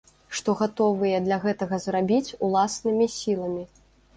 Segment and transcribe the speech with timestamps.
[0.37, 3.63] Што гатовыя для гэтага зрабіць уласнымі сіламі?